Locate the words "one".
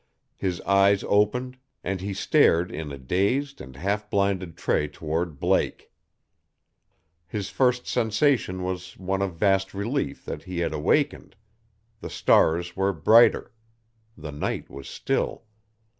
8.97-9.21